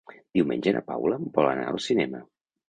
Diumenge 0.37 0.73
na 0.77 0.81
Paula 0.87 1.19
vol 1.37 1.51
anar 1.51 1.67
al 1.75 1.79
cinema. 1.89 2.25